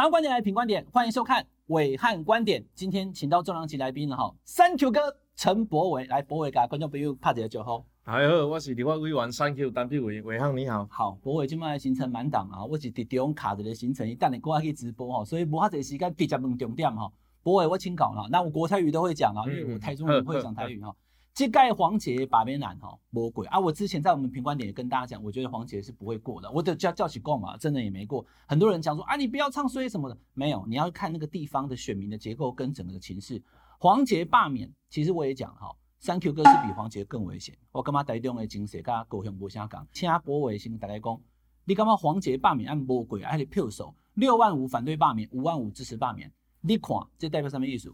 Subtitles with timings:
[0.00, 2.64] 想要观点来品观点，欢迎收看伟汉观点。
[2.74, 7.84] 今天请到重量级来宾了哈三 Q 哥陈博伟来，博伟给观众朋友拍一个招呼。
[8.02, 10.88] 大家好，我是立法委员 3Q 陈柏惟，暐瀚你好。
[10.90, 17.12] 好，博伟今麦行程满档啊，我是伫中卡着的行程，一旦你过来去直播哈，所以无哈侪时间直接问重点哈。
[17.42, 20.96] 博伟我请讲了，那我国台语都会讲啊，因为我台中人会讲台语哈。
[21.32, 23.58] 这届黄捷罢免案哈，魔鬼啊！
[23.58, 26.50] 我之前在我们评观点也跟大家讲，我觉得黄捷是不会过的。
[26.50, 28.26] 我的叫叫起过嘛，真的也没过。
[28.46, 33.42] 很多人讲说啊，你不要唱衰什么的，没有，你要看那个地方的选民的结构跟整个的情势。
[33.78, 37.56] 黄捷罢免，其实我也讲哈三 Q 哥是比黄杰更危险。
[37.72, 39.86] 我干嘛台中的精神跟高雄无相讲？
[39.92, 41.20] 请柏惟先大家讲，
[41.64, 43.22] 你干嘛黄捷罢免按魔鬼？
[43.22, 46.30] 还是票数六万五反对罢免，五万五支持罢免？
[46.60, 47.90] 你看这代表什么意思？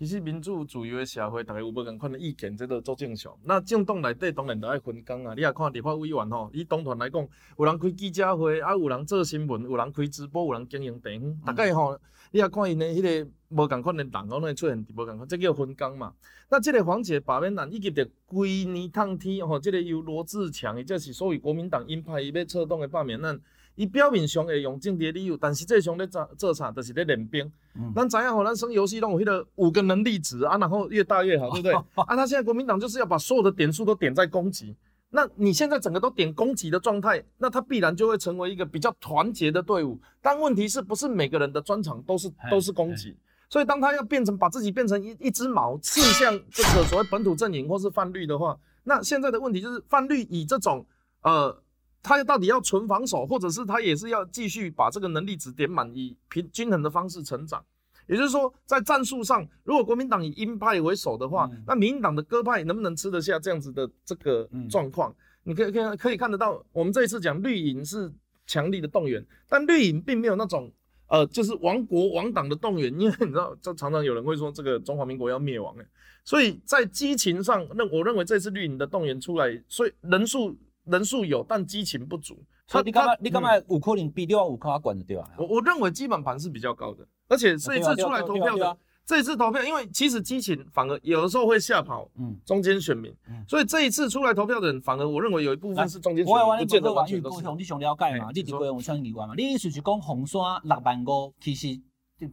[0.00, 3.36] 其实民主自由的社会，大家有无共款的意见，这都足正常。
[3.44, 5.34] 那政党内底当然着爱分工啊。
[5.34, 11.38] 你也看立法委员吼，伊党团来讲，有人开记者会，啊有人做新闻，有人开直播，有人经营店。
[11.44, 11.98] 大概吼，
[12.30, 16.12] 你也看因的迄个无共款的人，可能出现无共款，这叫分工嘛。
[16.48, 23.38] 那这个黄姐罢免案，以及着规年烫天吼，这个由罗志强，也就是所谓国民党鹰派伊要策动的罢免案。
[23.76, 27.50] 伊表面上会用政治理由，但实际上咧做做啥，就是咧练兵。
[27.94, 31.72] 咱知影吼，咱生游戏拢有迄个五个能力值啊，然后越大越好，对不对？
[31.94, 34.76] 啊，他现在国民党就是要把所有的点数都点在攻击。
[35.12, 39.98] 那你现在整个都点攻击的状态，那他必然就会成为一个比较团结的队伍。
[40.20, 43.16] 但问题是不是每个人的专长都是都是攻击？
[43.50, 50.86] 所以当他要变成把自己变成一一只矛刺向这个所谓本土阵营或是泛绿的话，那现在的问题就是泛绿以这种
[51.20, 51.62] 呃。
[52.02, 57.62] 他到底要纯防守，或者是他也是要继续把这个能力值点满，以平均衡的方式成长？
[58.06, 65.10] 也就是说，在战术上，如果国民党以鹰派为首的话，嗯、那民进党的鸽派能不能吃得下这样子的这个状况？
[65.10, 68.10] 嗯、你可以可以可以看得到，我们这一次讲绿营是
[68.46, 70.72] 强力的动员，但绿营并没有那种
[71.10, 75.86] 呃，就是亡国亡党的动员，因为你知道，这常常有人会说这个中华民国要灭亡诶，
[76.24, 80.56] 所以在激情上，那我认为这次绿营的动员出来，所以人数。
[80.86, 82.42] 人数有，但激情不足。
[82.66, 83.14] 所以你干嘛？
[83.20, 83.50] 你干嘛？
[83.68, 85.30] 五扣零比六万五颗管的掉啊？
[85.38, 88.76] 我我认为基本盘是比较高的，而且这一次出来投票的，
[89.06, 93.12] 这一次投票，因为其实激情反而有的时候会吓跑，嗯，中间选民，
[93.48, 96.42] 所以这一次出来投票的人，反而我认为有一部分是中间选民。
[96.44, 97.46] 我我你讲完全都是。
[97.56, 98.30] 你想了解嘛？
[98.34, 99.34] 你几个我相信你关嘛？
[99.36, 101.80] 你意思是讲红山六万五，其实。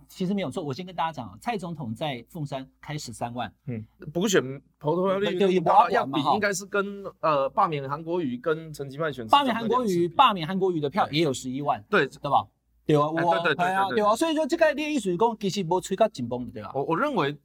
[0.10, 4.44] 其实没有错，我先跟大家讲啊，蔡总统在凤山开十三万，嗯，补选
[4.78, 5.62] 投票率
[5.94, 12.46] 要比应该是跟呃罢免韩国瑜跟陈其迈选罢免韩国瑜，罢免韩国瑜的票也有十一万，对对吧？
[12.88, 13.08] 对啊，
[13.44, 16.72] 对对啊对啊，所以说这个列意思讲其实没吹到紧绷，对吧？
[16.74, 17.38] 我我认为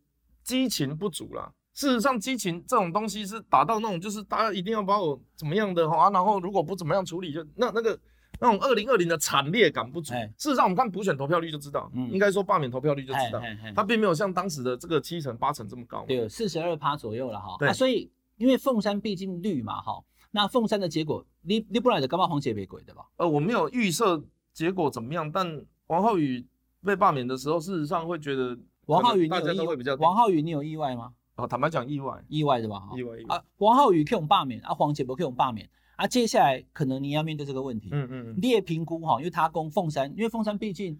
[0.42, 7.98] 激情不足啦，事实上激情这种东西是达到那种就是大家一定要把我怎么样的哈，然后如果不怎么样处理就那那个。
[8.40, 10.12] 那种二零二零的惨烈感不足。
[10.36, 13.40] 事实上，我们看普选投票率就知道，应该说罢免投票率就知道，
[13.76, 16.04] 它并没有像当时的这个七成八成这么高。
[16.08, 17.54] 对，四十二趴左右了哈。
[17.60, 23.02] 对，所以因为凤山毕竟绿嘛哈，那凤山的结果，你你不来的干嘛黄杰被鬼对吧？
[23.16, 24.20] 呃，我没有预设
[24.52, 26.46] 结果怎么样，但王浩宇
[26.84, 29.94] 被罢免的时候，事实上会觉得王浩宇大家都会比较。
[29.96, 31.12] 王浩宇，你有意外吗？
[31.36, 32.90] 哦，坦白讲，意外，意外的吧？
[32.94, 33.42] 意外，意外啊！
[33.58, 35.68] 王浩宇可以用罢免啊，黄杰不可以用罢免。
[35.96, 37.88] 啊，接下来可能你要面对这个问题。
[37.92, 40.98] 嗯嗯，你也评估哈，因为他攻凤山，因为凤山毕竟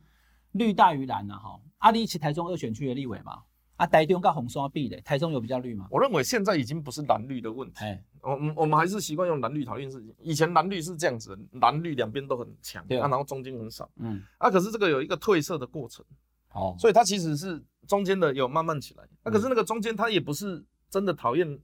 [0.53, 1.61] 绿大于蓝呐哈。
[1.79, 3.43] 阿里奇台中二选区的立委嘛，
[3.83, 5.89] 啊，台中跟红双壁的，台中有比较绿吗？
[5.91, 7.85] 我认为现在已经不是蓝绿的问题。
[7.85, 10.15] 哎，我我们还是习惯用蓝绿讨论事情。
[10.21, 13.91] 以前蓝绿是这样子，蓝绿两边都很强，对啊，然后中间很少。
[13.97, 16.05] 嗯，啊，可是这个有一个褪色的过程。
[16.53, 19.05] 哦，所以它其实是中间的有慢慢起来。
[19.25, 21.59] 那可是那个中间它也不是真的讨厌。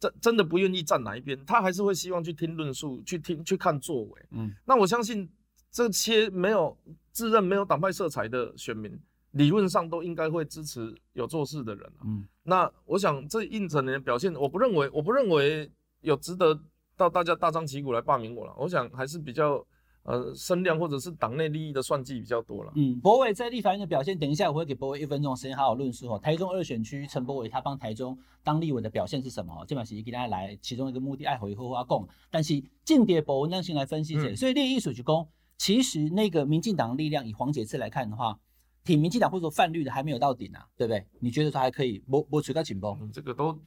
[0.00, 4.26] 真真的不愿意站哪一边，他还是会希望去听论述，去听去看作为。
[4.30, 5.30] 嗯，那我相信
[5.70, 6.74] 这些没有
[7.12, 8.98] 自认没有党派色彩的选民，
[9.32, 11.92] 理论上都应该会支持有做事的人。
[12.04, 16.58] 嗯，那我想这一整年的表现，我不认为我不认为有值得
[16.96, 18.54] 到大家大张旗鼓来罢免我了。
[18.58, 19.64] 我想还是比较。
[20.02, 22.72] 呃，声量或者是党内利益的算计比较多了。
[22.74, 26.18] 嗯，博伟在立法院的表现，等一下我会给博伟一分钟时间好好论述哦。
[26.18, 29.62] 台中二选区陈博伟他帮台中当立委的表现是什么？
[29.68, 32.08] 这把是给大家来其中一个目的，爱回后话讲。
[32.30, 35.28] 但是间谍博文先来分析一下，嗯、所以列艺术局公，
[35.58, 38.40] 其实那个民进党的力量以黄捷次来看的话。
[38.84, 41.06] 挺民进党或者说泛绿的还没有到顶啊，对不对？
[41.20, 42.02] 你觉得他还可以？
[42.06, 43.58] 摸摸取个紧绷，这个都，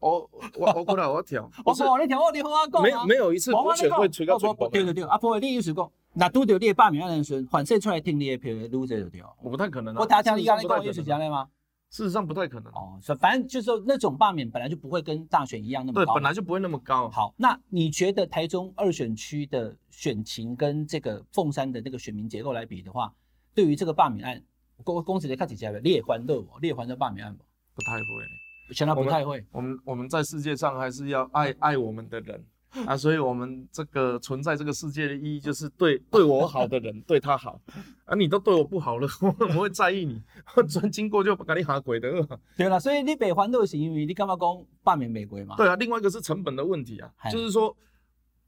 [0.00, 4.70] 我我 我过来我调，我说你调我你和我讲，没没有一次我选会取个紧绷。
[4.70, 9.22] 对对对，啊，柏惟你意思讲，那拄到你罢免案的时候，反射出来听你的票，撸这就对。
[9.42, 11.48] 我不太可能，我听听你刚才讲意思是这样的吗？
[11.90, 12.72] 事实上不太可能。
[12.72, 16.12] 哦，反正就是说那种罢免本来就不会跟大选一样那么高。
[16.12, 17.08] 对，本来就不会那么高。
[17.08, 23.12] 好，那你觉得台中二选区的选情跟这个凤山的那个选民结构来比的话？
[23.54, 24.42] 对于这个罢免案，
[24.82, 26.58] 公公司的看起来列欢乐不？
[26.58, 27.44] 列欢乐罢免案不？
[27.74, 28.04] 不太会，
[28.74, 29.44] 现在不太会。
[29.52, 32.44] 我们我们，在世界上还是要爱爱我们的人。
[32.88, 37.60] 啊，所以我们这个存在这个世界的意义，就是对对我好的人 对他好，
[38.04, 40.20] 啊，你都对我不好了， 我不会在意你，
[40.56, 42.10] 我专经过就把你下鬼的。
[42.56, 44.48] 对了，所以你被欢乐是因为你干嘛讲
[44.82, 45.54] 罢免美国嘛？
[45.56, 47.76] 对啊，另外一个是成本的问题啊，就是说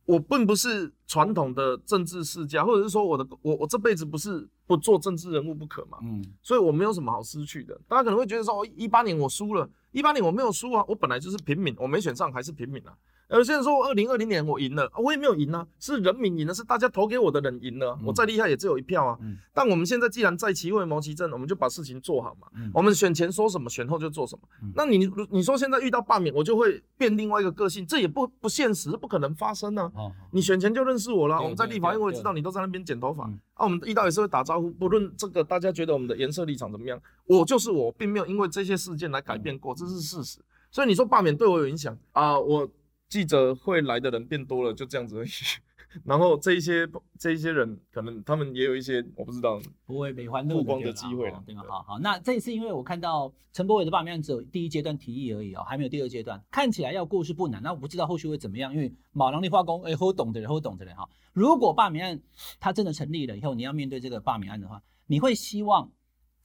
[0.07, 7.81] 我并不是传统的政治世家，或者是说我的我我这辈子不是不做政治人物不可嘛，嗯，所以我没有什么好失去的。
[7.87, 12.93] 大家可能会觉得说，哦，一八年我输了，一八年我没有输啊，我本来就是平民，我没选上还是平民啊。
[13.29, 19.19] 有些人说，二零二零年我赢了，我也没有赢啊，是人民赢了，是大家投给我的人赢了，我再厉害也只有一票啊。
[19.53, 22.47] 但我们现在既然在其位谋其政，我们就把事情做好嘛。
[22.73, 24.43] 我们选前说什么，选后就做什么。
[24.77, 29.91] 那你你说现在遇到罢免，我就会变另外一个个性，这也不不现实，不可能发生啊。
[30.31, 33.25] 你选前就认识我了，我们在立法院我也知道你都在那边剪头发
[33.55, 36.97] 啊，我们遇到也是会打招呼，不论这个大家觉得我们的颜色立场怎么样，
[37.27, 40.39] 我就是我，并没有因为这些事件来改变过，这是事实。
[40.71, 42.69] 所以你说罢免对我有影响啊，我。
[43.09, 45.29] 记者会来的人变多了，就这样子而已。
[46.05, 46.87] 然后这一些
[47.19, 51.43] 这一些人，可能他们也有一些我不知道，不会被欢乐曝光的机会了。
[51.47, 51.63] 对吧？
[51.67, 57.63] 好好，那这一次因为我看到陈柏伟的罢免案只有第一阶段提议而已哦，还没有第二阶段，看起来要过是不难。
[57.63, 61.09] 那我不知道后续会怎么样，因为马郎的化工，哎，好懂的人，好懂的人哈。
[61.33, 62.21] 如果罢免案
[62.61, 65.91] 他真的成立了以后，你要面对这个罢免案的话，你会希望？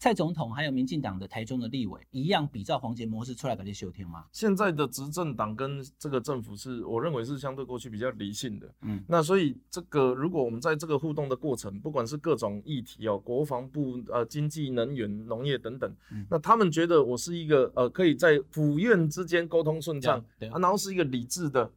[0.01, 4.25] 蔡总统还有民进党的台中的立委一样比照黄杰模式出来给你修天吗？
[4.31, 21.71] 现在的执政党跟这个政府是我认为是相对过去比较理性的，嗯，那所以这个如果我们在这个互动的过程，不管是各种议题哦，国防部呃经济能源农业等等，嗯，那他们觉得我是一个呃可以在府院之间沟通顺畅，然后是一个理智的。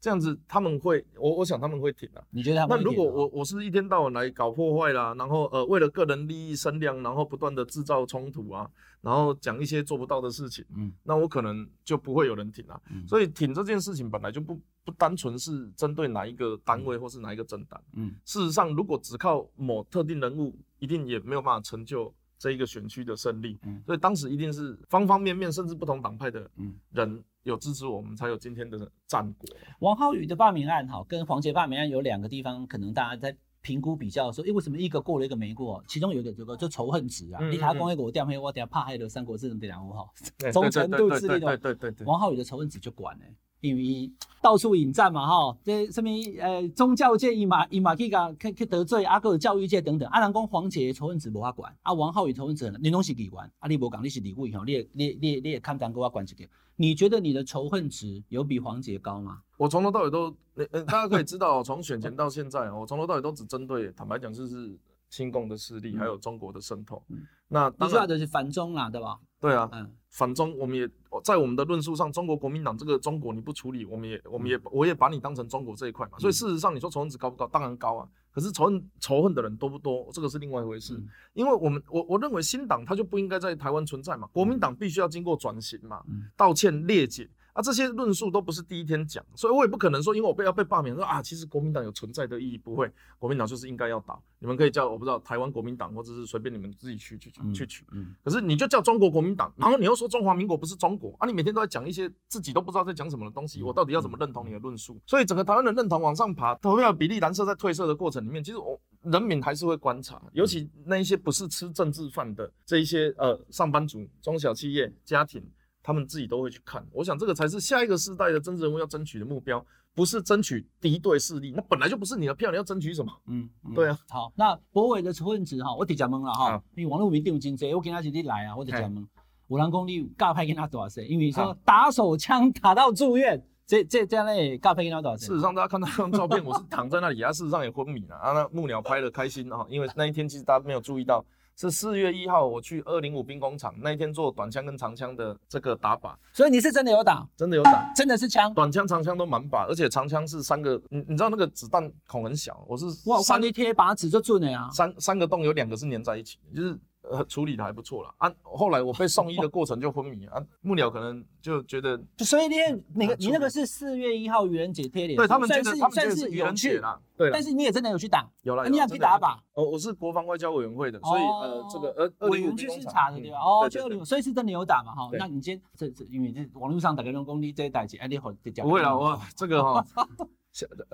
[0.00, 2.22] 这样子他们会，我我想他们会挺啊。
[2.30, 2.78] 你觉得他们？
[2.78, 8.70] 那如果我我是一天到晚来搞破坏啦，然后呃为了个人利益声量，然后不断的制造冲突啊，
[9.00, 12.80] 然后讲一些做不到的事情，嗯，那我可能就不会有人挺啊。
[12.90, 23.58] 嗯，所以挺这件事情本来就不不单纯是针对哪一个单位或是哪一个政党，嗯，事实上如果只靠某特定人物，一定也没有办法成就这一个选区的胜利。
[23.62, 26.50] 嗯，所以当时一定是方方面面，甚至不同党派的
[26.92, 27.24] 人。
[27.46, 29.48] 有支持我们，才有今天的战果。
[29.78, 35.80] 王浩宇的罢免案，哈，跟黄捷罢免案有两个地方，可能大家在评估比较说，诶，为什么一个过了，一个没过？
[35.86, 40.12] 其中有一个这个就仇恨值啊，你他光一个我掉黑，我等下怕害的三国志等两五号，
[40.52, 42.04] 忠诚度之类的，对对对对。
[42.04, 43.24] 王浩宇的仇恨值就管呢，
[43.68, 46.08] 因为到处引战嘛，哈，这什么
[46.40, 56.48] 呃宗教界伊嘛伊嘛去甲去去得罪阿个教育界等等，啊人讲黄杰仇恨值无法管，啊王浩宇仇恨值你拢是议员，啊你无讲你是李委吼，你你你你也看当给我管一个。
[56.78, 59.40] 你觉得你的仇恨值有比黄杰高吗？
[59.56, 60.36] 我从头到尾都，
[60.70, 64.78] 呃，大家可以知道，从选前到现在，我从头到尾都只针对，坦白讲就是
[65.08, 67.02] 亲共的势力，嗯、还有中国的渗透。
[67.08, 69.18] 嗯、那当然就是反中啦，对吧？
[69.38, 70.88] 对啊，嗯，反中，我们也
[71.22, 76.18] 在我们的论述上，中国国民党这个中国你不处理，我们也，我们也，我也把你当成中国这一块嘛。
[76.18, 77.46] 所以事实上，你说仇恨值高不高？
[77.46, 78.08] 当然高啊。
[78.32, 80.08] 可是仇恨仇恨的人多不多？
[80.12, 80.94] 这个是另外一回事。
[80.94, 87.28] 嗯、因为我们我我认为新党它就不应该在台湾存在嘛，国民党必须要经过转型嘛，嗯、道歉列解。
[87.56, 94.22] 啊，这些论述都不是第一天讲，所以我也不可能说，因为我被要被罢免，说啊，其实国民党有存在的意义，不会，国民党就是应该要倒。
[94.38, 97.82] 你们可以叫我不知道台湾国民党，或者是随便你们自己去去去取。
[97.92, 98.14] 嗯。
[98.22, 105.00] 可是你就叫中国国民党，然后你又说中华民国不是中国啊，你每天都在讲一些自己都不知道在讲什么的东西，我到底要怎么认同你的论述？
[105.06, 115.42] 所以整个台湾的认同往上爬，投票比例蓝色在褪色的过程里面，其实我人民还是会观察，尤其那一些不是吃政治饭的这一些呃上班族、中小企业家庭。
[115.86, 119.64] 他们自己都会去看，我想这个才是下一个世代的政治人物要争取的目标，
[119.94, 123.12] 不是争取敌对势力，那本来就不是你的票，你要争取什么？
[123.28, 123.96] 嗯，嗯对啊。
[124.08, 129.08] 好，那博伟的仇恨值哈，我直接问了哈，因为网络民调真济，我跟他一起来啊，我直接问，
[129.46, 131.06] 有人讲你尬拍跟他多少岁？
[131.06, 135.28] 因为说打手枪打到住院，这这这样嘞，尬拍跟他多少岁？
[135.28, 138.32] 事实上，大家看到那张照片，我是躺在那里，他事实上也昏迷了啊。
[138.32, 141.24] 那幕僚拍的开心哈，因为那一天其实大家没有注意到。
[141.56, 156.78] 是四月一号，我去二零五兵工厂那一天做短枪跟长枪的这个打靶，所以你是真的有打，真的有打，真的是枪，短枪长枪都满靶，而且长枪是三个，你你知道那个子弹孔很小，我是哇，三贴靶子就准了呀，三三个洞有两个是粘在一起，就是。
[157.10, 158.32] 呃，处理的还不错了啊。
[158.42, 162.56] 后来我被送医的过程就昏迷啊，幕僚可能就觉得，所以你
[162.94, 167.30] 那个你那个是四月一号愚人节贴脸，对他们觉得他们觉得是愚人节啦，对。
[167.30, 169.36] 但是你也真的有去打，有了，你也去打靶。
[169.54, 173.38] 哦，我是国防外交委员会的，所以呃这个呃委员去视察的对吧？
[173.38, 175.08] 哦，就所以是真的有打嘛哈。
[175.18, 178.32] 那你今天这这因为这网络上打个人工，你这一代机，哎你好，
[178.62, 179.84] 不会了，我这个哈。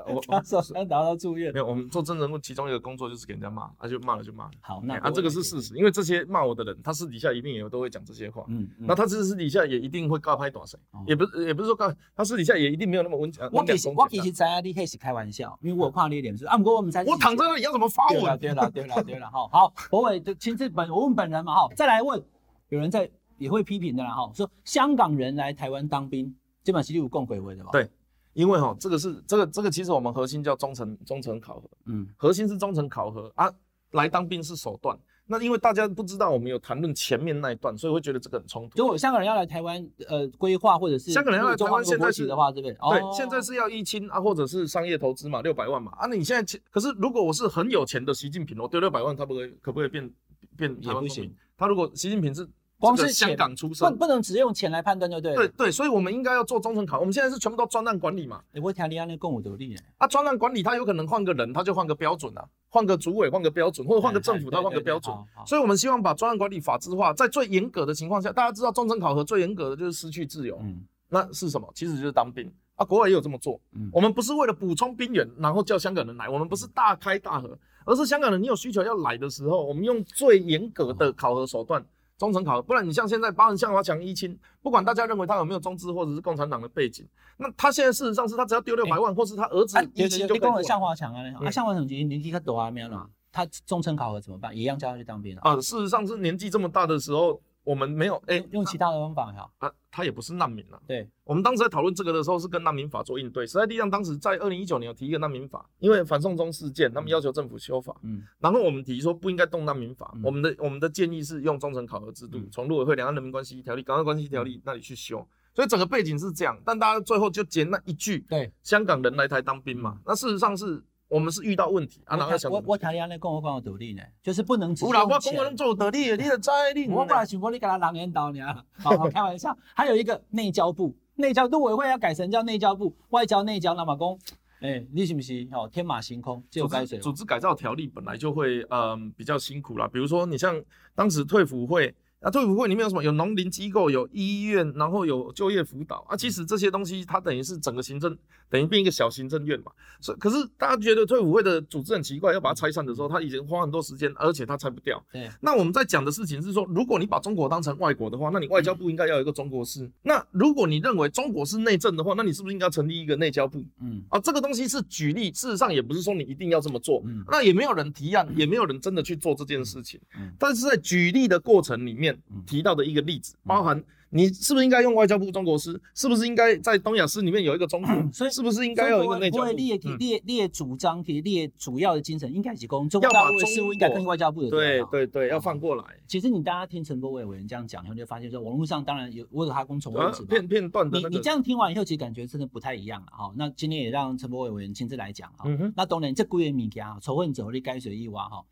[0.06, 1.52] 我他说想达到住院。
[1.52, 4.50] 没有，我们做真人物，其中一个工作就是给人家骂，他、啊、就骂了就骂了。
[4.60, 8.44] 好，那啊，这个是事实，因为这些骂我的人，他私底下一定也都会讲这些话。
[8.48, 13.32] 嗯，嗯那他其实私底下也一定会告拍短谁，哦、也不是也不是说告，他私底下也一定没有那么温。
[13.52, 17.04] 我其实我其实知道你可以是开玩笑，因为我有看你脸是啊，不过我们才。
[17.04, 18.20] 我躺在那里要怎么发文？
[18.20, 22.22] 对了对了对了对了，好好，柏纬就亲自本我问本人嘛哈，再来问，
[22.68, 27.70] 有人在也会批评的啦哈，说香港人来台湾当兵，基本上是有共鬼位的吧？
[27.72, 27.88] 对。
[28.34, 33.52] 因为哈，这个是这个这个其实我们核心叫忠诚忠诚考核，嗯，核心是忠诚考核啊，
[33.92, 34.98] 来当兵是手段。
[35.26, 38.78] 那因为大家不知道我们有谈论前面那一段，所以会觉得这个很冲突。
[38.78, 42.72] 如果香港人要来台湾，呃，规划或者是香港人要来台湾现在是的话，对不对？
[42.74, 45.92] 对，哦、现在是要一清啊，或者是商业投资嘛，六百万嘛。
[45.92, 50.10] 啊，你现在可是如果我是很有钱的习近平，我丢六百万，他不会可不可以变
[50.56, 51.34] 变台湾公民？
[51.56, 52.48] 他如果习近平是。
[52.82, 55.32] 光是香港出生，不不能只用钱来判断，就对。
[55.36, 56.98] 对对，所以我们应该要做忠诚考。
[56.98, 58.42] 我们现在是全部都专案管理嘛。
[58.50, 59.76] 你会听你安尼讲有道理。
[59.98, 65.14] 啊，专案管理他有可能换个人，他就换个标准啊，换个主委换个标准，或者换个政府他换个标准。
[65.46, 70.58] 所以我们希望把专案管理法制化，在最严格的情况下，大家知道忠诚考核最严格的就是失去自由。
[70.60, 70.82] 嗯。
[71.08, 71.70] 那是什么？
[71.74, 73.60] 其实就是当兵啊，国外也有这么做。
[73.76, 73.88] 嗯。
[73.92, 81.84] 我们不是为了补充兵员，然后叫香港人来，我们不是大开大合，而是香港人你有需求要来的时候，我们用最严格的考核手段。
[82.18, 90.62] 忠诚考核，不然你像现在包含向华强一清，不管大家认为他有没有中资或者是共产党的背景，那他现在事实上是他只要丢六百万，欸、或是他儿子一清就可以过。
[90.62, 94.56] 向华强啊，啊向华强年年纪他多啊，没有了，他忠诚考核怎么办？
[94.56, 95.56] 一样叫他去当兵啊啊。
[95.56, 97.40] 事实上是年纪这么大的时候。
[97.64, 99.50] 我们没有哎，欸、用其他的方法哈。
[99.58, 100.80] 啊，他也不是难民了。
[100.86, 103.46] 对，我们当时在讨论这个的时候，是跟难民法做应对。
[103.46, 107.94] 时代力量当时在二零一九年有提一个难民法，因为反送中事件，他们要求政府修法。
[108.02, 108.22] 嗯。
[108.40, 115.26] 然后我们提说不应该动难民法，嗯、我们的我们的建议是用忠诚考核制度，从陆委会两岸人民关系条例、港澳关系条例那里去修。
[115.54, 119.98] 所以整个背景是这样，但大家最后就捡那一句，对，香港人来台当兵嘛。
[120.04, 120.82] 那事实上是。
[121.12, 125.00] 我们是遇到问题啊，然后想我我听你安尼讲，我讲有道理呢，就是不能只用钱。
[125.02, 126.88] 有啦，我讲我能做道理，你的在你。
[126.88, 128.40] 我本来想讲你给他狼烟刀呢，
[128.80, 129.54] 好好开玩笑。
[129.74, 134.18] 还有一个内交部，内交陆委会要改成叫内交部，外交内交，那么公，
[134.60, 135.46] 哎，你信不信？
[135.52, 136.98] 哦，天马行空，就改水。
[136.98, 140.58] 组织改造条例本来就会嗯比较辛苦啦，比如说你像
[140.94, 141.94] 当时退辅会。
[142.22, 143.02] 啊，退伍会里面有什么？
[143.02, 146.16] 有农林机构，有医院，然后有就业辅导啊。
[146.16, 148.16] 其实这些东西它等于是整个行政，
[148.48, 149.72] 等于变一个小行政院嘛。
[150.00, 155.02] 所以，可是大家觉得退伍会的组织很奇怪，要把它拆散的时候，他已经花很多时间，而且他拆不掉。
[155.12, 155.28] 对。
[155.40, 159.82] 那我们在讲的事情是说，如果你把中国当成外国的话，那你外交部应该要有一个中国司。
[159.82, 163.64] 嗯、那如果你认为中国是内政的话，那你是不是应该成立一个内交部？
[163.80, 164.00] 嗯。
[164.10, 167.02] 啊，这个东西是举例，事实上也不是说你一定要这么做。
[167.04, 167.24] 嗯。
[167.28, 170.00] 那也没有人提案，也没有人真的去做这件事情。
[170.16, 170.32] 嗯。
[170.38, 172.11] 但是在举例的过程里面
[172.46, 172.92] 提到的一。
[172.92, 175.80] 个例子，包含你是不是应该用外交部中国司？
[175.94, 178.12] 是不是应该在东亚司里面有一个中 国？
[178.12, 179.52] 所以是不是应该有一个内交部？
[179.52, 185.84] 列列列主张，提列主要的精神，应该是公中国大陆的事务应该跟外交部的对对对，要放过来。
[186.06, 190.98] 其实你大家听陈柏伟委员这样讲，然后就发现说，网络上当然有我有他公重位置片片段的。
[190.98, 193.32] 你你这样听完以后，其实感觉真的不太一样了哈。
[193.34, 195.48] 那今天也让陈柏伟委员亲自来讲哈。
[195.74, 198.44] 那当然这几个物件啊，仇恨者你该随意挖哈。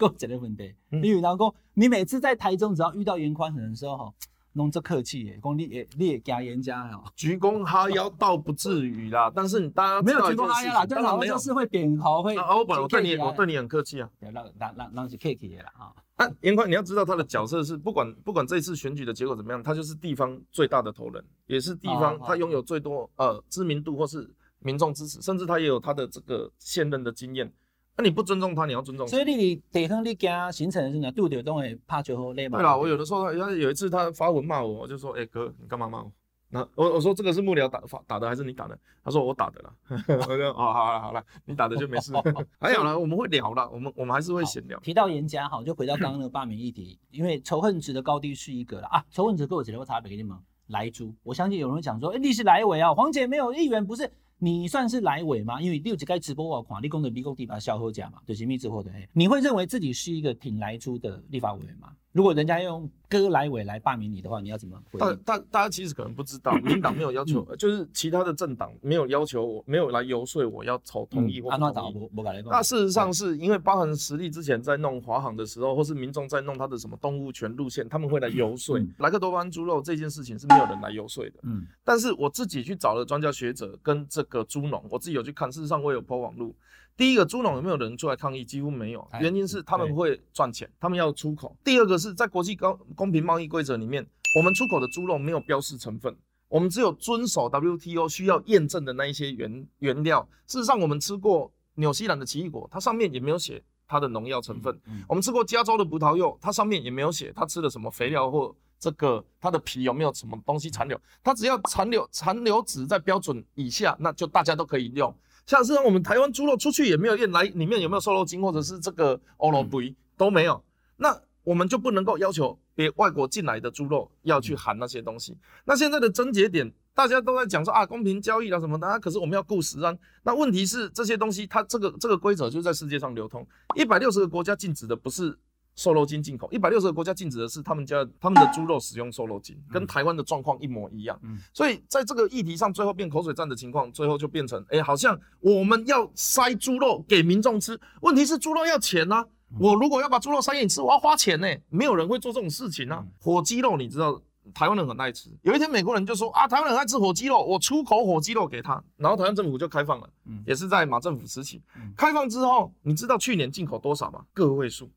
[0.00, 0.74] 够一个问题。
[0.88, 4.14] 李宇南公，你每次在台中只要遇到严宽恒的时候，哈，
[4.54, 12.34] 弄这客气耶，讲你也你也加严家哈，鞠躬哈腰倒不至于啦，但是你大家没有鞠躬哈腰啦，当然没有是会点头会。
[12.36, 15.94] 啊，我本来我对你我对你很客气啊，让让让让是客气的啦哈。
[16.16, 24.28] 啊，严宽，你要知道他的角色是不管不管这一次选举的结果怎么样，他就是地方最大的头人，也是地方他拥有最多呃知名度或是
[24.58, 27.50] 民众支持，甚至他也有他的这个现任的经验。
[27.96, 29.06] 那你不尊重他，你要尊重。
[29.06, 31.10] 所以你地方你家形成的是哪？
[31.10, 32.58] 杜德东会怕酒后累吗？
[32.58, 36.10] 对啦，我有的时候他有一次他发文骂我，我就说：“哎、欸、哥，你干嘛骂我？”
[36.52, 38.76] 那我我说这个是幕僚打发打的还是你打的？
[39.04, 39.72] 他说我打的啦。
[40.08, 42.12] 我说哦好了好了，你打的就没事。
[42.58, 44.76] 还有呢，我们会聊啦，我们我们还是会闲聊。
[44.80, 49.04] 提到严家好，就回到刚刚的罢免议题，因为仇恨值的高低是一个了啊。
[49.10, 50.36] 仇恨值跟我解释差别给你们。
[50.68, 54.10] 莱猪，我相信有人讲说，哎、欸，你是莱委啊，黄姐没有议员不是。
[54.42, 55.60] 你算是莱委吗？
[55.60, 58.90] 因为你有几个直播我看，你讲的美国地把小喝家嘛，就是密之后的。
[59.12, 61.92] 你会认为自己是一个挺莱猪的立法委员吗？
[62.12, 64.98] 如果人家用割莱委来罢免你的话，你要怎么回应？
[64.98, 72.42] 大大大家其实可能不知道， 民党没有要求，就是其他的政党没有要求我，没有来游说我要投同意或不同意。
[72.46, 78.76] 那事实上是因为包含实力之前在弄华航的时候，或是民众在弄他的什么动物权路线，他们会来游说。
[78.98, 81.34] 莱克多巴胺猪肉这件事情是没有人来游说的。
[81.42, 86.54] 嗯，但是我自己去找了专家学者跟这个猪农，我自己有去看，事实上我有 po 网路。
[87.00, 88.44] 第一个猪农有没有人出来抗议？
[88.44, 91.56] 几乎没有，原因是他们会赚钱，他们要出口。
[91.64, 96.14] 第二个是在国际高公平贸易规则里面，我们出口的猪肉没有标示成分，
[96.46, 100.28] 我们只有遵守 WTO 需要验证的那一些原原料。
[100.46, 104.74] 事实上，我们吃过纽西兰的奇异果，它上面也没有写它的农药成分。
[104.84, 111.00] 嗯嗯、我们吃过加州的葡萄柚，它上面也没有写它吃了什么肥料或这个它的皮有没有什么东西残留。
[111.24, 115.14] 它只要残留残留值在标准以下，那就大家都可以用。
[115.50, 119.80] 像是我们台湾猪肉出去也没有验来里面有没有瘦肉精或者是这个欧罗布
[120.16, 120.62] 都没有，
[120.96, 122.56] 那我们就不能够要求。
[122.76, 129.98] 别外国进来的猪肉要去含那些东西，那现在的症结点，大家都在讲说啊，公平交易啊什么的，啊，可是我们要顾食安。
[130.22, 135.36] 那问题是这些东西，它这个这个规则就在世界上流通，一百六十个国家禁止的不是
[135.80, 141.18] 瘦肉精进口，一百六十个国家禁止的是他们家他们的猪肉使用瘦肉精，跟台湾的状况一模一样。
[141.54, 149.24] 所以在这个议题上，最后变口水战的情况，最后就变成，哎，好像我们要塞猪肉给民众吃，问题是猪肉要钱啊。
[149.58, 153.02] 我如果要把猪肉塞给你吃，我要花钱呢、欸，没有人会做这种事情啊。
[153.18, 154.20] 火鸡肉你知道，
[154.52, 155.30] 台湾人很爱吃。
[155.40, 160.10] 有一天美国人就说啊，台湾人爱吃火鸡肉，我出口火鸡肉给他，然后台湾政府就开放了，
[160.46, 161.62] 也是在马政府时期。
[161.96, 164.22] 开放之后，你知道去年进口多少吗？
[164.34, 164.90] 个位数，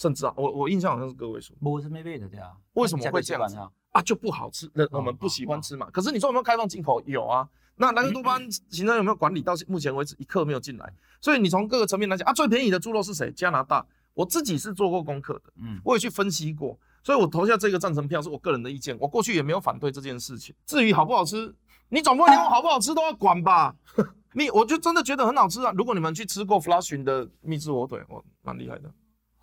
[0.00, 1.52] 甚至啊，我我印象好像是个位数。
[1.60, 2.52] 我是没背的对啊。
[2.72, 3.56] 为什么会这样子
[3.92, 4.00] 啊？
[4.00, 5.90] 就不好吃，那我们不喜欢吃嘛。
[5.90, 7.02] 可是你说有没有开放进口？
[7.04, 7.46] 有啊。
[7.76, 9.42] 那莱克多巴胺行政有没有管理？
[9.42, 10.90] 到目前为止一克没有进来。
[11.20, 13.30] 所以你从各个层面来讲啊，最便宜的猪肉是谁？
[13.32, 13.86] 加拿大。
[14.14, 20.54] 我自己是做过功课的，嗯，我也去分析过，所以我投下这个赞成票是我个人的意见，我过去也没有反对这件事情。
[20.66, 21.54] 至于好不好吃，
[21.90, 23.74] 你总不能连我好不好吃都要管吧？
[24.34, 25.72] 你我就真的觉得很好吃啊！
[25.76, 28.92] 如果你们去吃过 Flushing 的蜜制火腿，我蛮厉害的，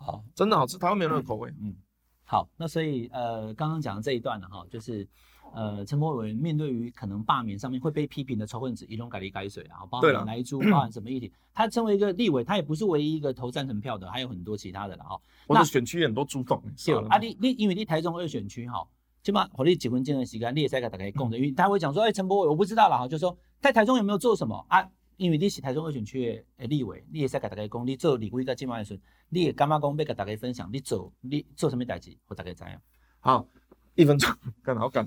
[0.08, 1.76] 好，真的好吃，台湾没有那个口味，嗯，
[2.24, 5.06] 好，那所以呃，刚刚讲的这一段呢，哈，就是。
[5.54, 11.32] 呃，陈柏惟委面对于可能罢免上面会被批评的仇恨值，一种改力改水啊，包含来猪，包含什么议题？
[11.54, 15.18] 他成为一个立委，他也不是唯一一个投赞成票的，还有很多其他的了哈。
[15.46, 18.86] 我的选区很多猪董，对啊，你你因为你台中二选区哈，
[19.22, 24.86] 起码和你结婚见的时间，你也在给大家讲的，因为他会讲说，哎，陈柏伟，我不知道了哈，就是说在台中有没有做什么啊？
[25.18, 30.70] 因为你是台中二选区的立委，你也在给大家讲，你做立委个今晚的时候，你也干嘛讲要跟大家分享？
[30.72, 32.80] 你做你做什么代志，我大概知样。
[33.18, 33.44] 好，
[33.96, 35.06] 一分钟， 干好干。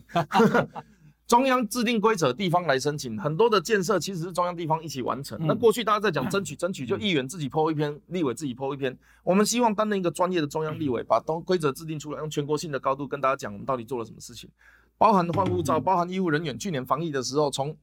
[1.25, 3.17] 中央制定规则，地方来申请。
[3.17, 5.39] 很多的建设其实是中央地方一起完成。
[5.41, 8.93] 嗯、那过去大家在讲争取，争取就议员自己 po 一篇，嗯、立委自己 po 一篇。
[9.23, 14.49] 我们希望担任一个专业的中央立委，把东规则制定出来，用全国性的高度跟大家讲，我们到底做了什么事情，
[14.97, 16.59] 包含换护照，包含医务人员。
[16.59, 17.73] 去年防疫的时候，从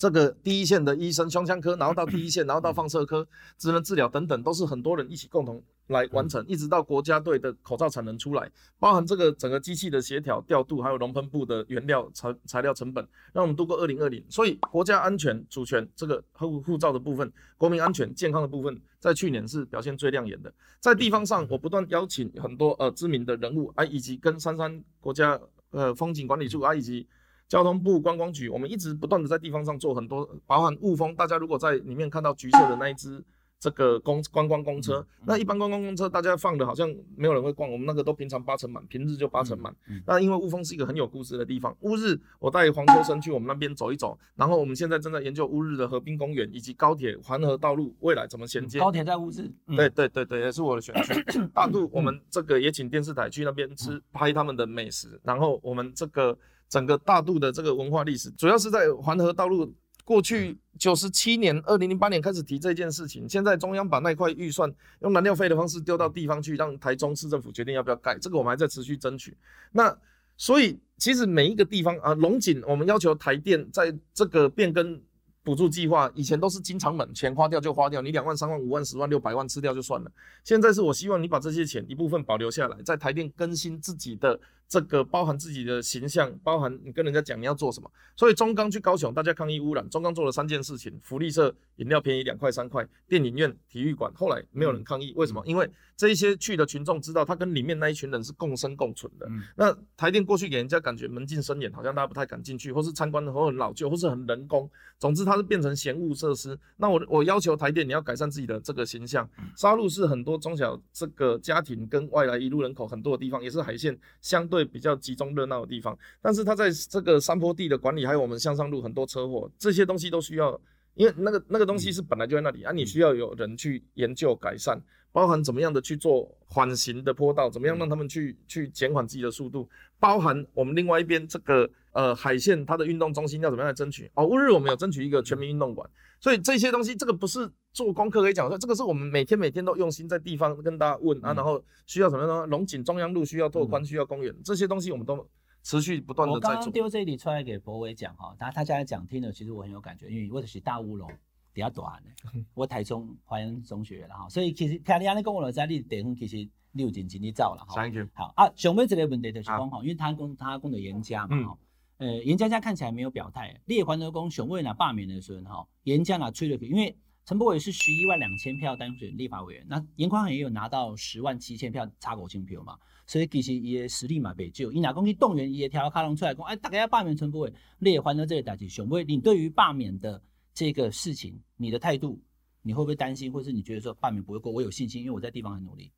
[0.00, 3.26] 这个第一线的医生，胸腔科， 然后到第一线，然后到放射科，
[3.58, 5.62] 职能治疗等等，都是很多人一起共同。
[5.88, 14.24] 来完成，一直到国家队的口罩产能出来，包含这个整个机器的协调调度，还有熔喷布的原料材材料成本，让我们度过二零二零。
[14.30, 20.54] 所以国家安全主权这个护护照的部分，国民安全健康的部分，在去年是表现最亮眼的。
[20.78, 25.38] 在地方上，我不断邀请很多呃知名的人物啊，以及跟三山国家
[25.72, 27.04] 呃风景管理处啊，以及
[27.50, 33.22] 交通部观光局，我们一直不断的在地方上做很多，包含雾峰，大家如果在里面看到橘色的那一只。
[33.62, 39.70] 这个公观光公车，那一般观光公车大家放的好像没有人会逛，我们那个都平常八成满，平日就八成满。
[40.06, 48.78] 那因为雾峰是一个很有故事的地方，乌日我带黄秋生去我们那边走一走，然后我们现在正在研究乌日的河滨公园以及高铁环河道路未来怎么衔接。
[48.78, 51.22] 高铁在乌日，对对对对，也是我的选区。
[51.52, 56.34] 大肚我们这个也请电视台去那边吃拍他们的美食，然后我们这个
[56.70, 59.70] 整个大肚的这个文化历史，主要是在环河道路。
[60.02, 69.36] 过去九十七年，二零零八年开始提这件事情，现在中央把那块预算用燃料费的方式丢到地方去，让台中市政府决定要不要盖，这个我们还在持续争取。
[69.70, 69.94] 那
[70.36, 75.00] 所以其实每一个地方啊，龙井我们要求台电在这个变更。
[75.42, 80.12] 补助计划以前都是经常满，钱花掉就花掉，你两万、三万、五万、十万、六百万吃掉就算了。
[80.44, 84.38] 现在是我希望你把这些钱一部分保留下来，在台电更新自己的
[84.70, 87.90] 这个，包含自己的形象，包含你跟人家讲你要做什么。
[88.16, 94.12] 所以中钢去高雄，大家抗议污染，中钢做了三件事情：福利社饮料便宜两块三块，电影院、体育馆。
[94.14, 95.42] 后来没有人抗议，为什么？
[95.44, 99.28] 因为这一些去的群众知道，他跟里面那一群人是共生共存的。
[99.56, 104.70] 那台电过去给人家感觉门禁森严，好像大家不太敢进去，或是参观的很老旧，或是很人工。
[105.00, 106.56] 总之，它是变成嫌恶设施。
[106.76, 109.28] 那我我要求台电，你要改善自己的这个形象。
[109.56, 115.96] 沙鹿是很多中小这个家庭跟外来一路人口很多的地方，也是海线相对比较集中热闹的地方。
[116.20, 120.60] 但是它在这个山坡地的管理，还有我们向上路很多车祸，这些东西都需要，
[120.94, 124.80] 因为那个那个东西是本来就在那里啊，你需要有人去研究改善。
[125.12, 129.68] 包含怎么样的去做缓行的坡道，怎么样让他们去去减缓自己的速度，
[129.98, 134.08] 包含我们另外一边这个呃海线它的运动中心要怎么样来争取？
[134.14, 142.46] 哦，乌日我们有争取一个全民运动馆，所以这些东西这个不是做功课可以讲说，这个是我们每天每天都用心在地方跟大家问啊，然后需要什么呢？
[142.46, 145.26] 龙井中央路需要拓宽，需要公园，这些东西我们都
[145.62, 146.48] 持续不断的在做。
[146.50, 151.08] 我刚刚丢这里出来给博伟讲哈，他他现在讲听了，其实我很有感觉，因为我是大乌龙，
[151.52, 156.36] 比较短的，我台中华阳中学了哈，所以其实听你安尼讲，我就知你地方其实
[156.72, 157.74] 你有认真去走了哈。
[157.80, 158.08] Thank you。
[158.14, 161.58] 好啊，上尾这个问题就是讲哈，因为他讲他讲的严家嘛哈。
[161.60, 161.66] 嗯
[162.00, 163.54] 呃，严家家看起来没有表态。
[163.66, 174.72] 列环德公熊未拿罢免的时候，哈，严家拿吹了，因为陈柏伟是十一万两千票当选立法委员，那严宽恒也有拿到十万七千票插口性票嘛，所以其实伊的实力嘛，被救。
[174.72, 180.20] 伊拿公去动员伊的条卡龙出来讲，哎，大家要罢免陈柏伟，列环德这里打击熊未，你对于罢免的
[180.52, 182.20] 这个事情，你的态度，
[182.62, 184.50] 你会不会担心，或是你觉得说罢免不会过？
[184.50, 185.92] 我有信心，因为我在地方很努力。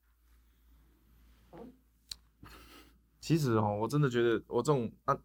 [3.21, 5.19] 其实哈，我真的觉得我这种啊。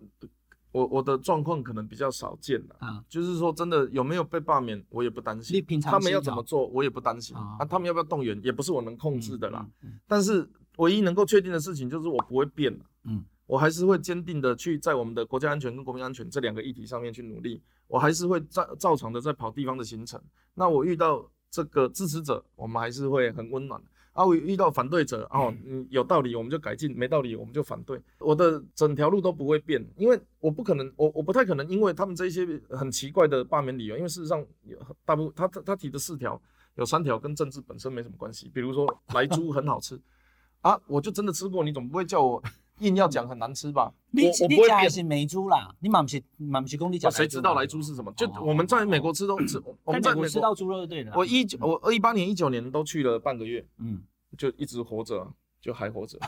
[0.71, 5.65] 我我的状况可能比较少见了啊，就是说真的有没有被罢免，我也不担心。
[5.82, 7.58] 他们要怎么做，我也不担心啊。
[7.65, 9.65] 他们要不要动员，也不是我能控制的啦。
[10.08, 12.86] 但是唯一能够确定的事情就是我不会变了。
[13.06, 17.62] 嗯，我还是会坚定的去在我们的国家安全跟国民安全这两个议题上面去努力。
[17.88, 20.21] 我还是会照照常的在跑地方的行程。
[20.53, 23.82] 那我遇到这个支持者，我们还是会很温暖。
[24.17, 28.01] 啊，我遇到反对者，哦，嗯，有道理我们就改进，没道理我们就反对。
[28.17, 34.75] 我的整条路都不会变，因为我不可能，我我不太可能，因为他们这些很奇怪的罢免理由，因为事实上有
[35.06, 36.41] 大部他他他提的四条，
[36.77, 38.49] 有三条跟政治本身没什么关系。
[38.51, 40.01] 比如说莱猪很好吃，
[40.62, 42.41] 啊，我就真的吃过，你总不会叫我
[42.80, 43.92] 硬要讲很难吃吧？
[44.12, 44.90] 你我我不会变。
[44.90, 47.12] 是美猪啦，你满不是满不是讲你讲。
[47.12, 48.12] 谁知道莱猪是什么？
[48.13, 51.13] 就我们在美国吃都吃，我们在美国吃到猪肉就对了。
[51.16, 54.02] 我一九我一八年一九年都去了半个月，嗯。
[54.38, 55.26] 就一直活着，
[55.60, 56.20] 就还活着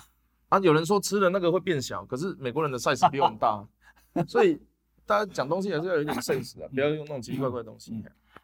[0.47, 0.57] 啊！
[0.59, 3.63] 有人说吃了那个会变小，可是美国人的 size 比我们大，
[4.25, 4.59] 所以
[5.05, 7.93] 大家讲东西还是要有点 sense 的，不要用那种奇奇怪怪的东西。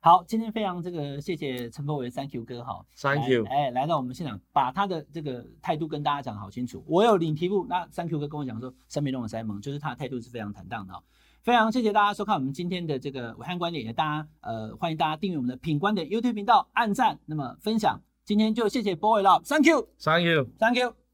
[0.05, 6.85] 好，今天非常这个谢谢陈柏伟，Thank you 哥哈，Thank you，哎，来到我们现场，把他的这个态度跟大家讲好清楚。
[6.85, 10.93] 我有领题目，那 Thank you 哥跟我讲说，三米龙的塞蒙，就是他的态度是非常坦荡的。
[11.41, 17.99] 非常谢谢大家收看我们今天的这个武汉观点，也大家呃欢迎大家订阅我们的品观点 YouTube 频道，按赞，那么分享。
[18.25, 21.04] 今天就谢谢 Boy 了，Thank you，Thank you，Thank you。